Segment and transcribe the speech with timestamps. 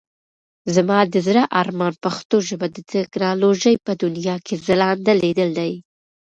[0.75, 5.73] زما د زړه ارمان پښتو ژبه د ټکنالوژۍ په دنيا کې ځلانده ليدل دي.